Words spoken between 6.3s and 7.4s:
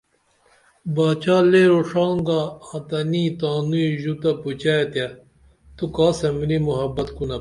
ملی محبت کُنپ